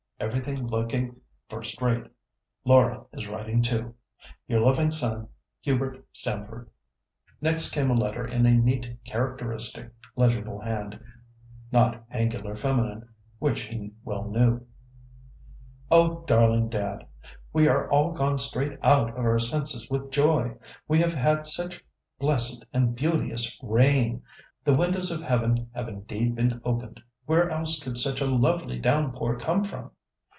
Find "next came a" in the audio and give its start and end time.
7.41-7.95